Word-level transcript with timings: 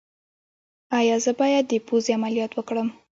ایا 0.99 1.15
زه 1.23 1.31
باید 1.39 1.65
د 1.67 1.73
پوزې 1.87 2.11
عملیات 2.17 2.51
وکړم؟ 2.55 2.87